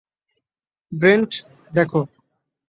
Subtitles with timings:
[0.91, 1.31] ব্রেন্ট,
[1.71, 2.01] দেখো!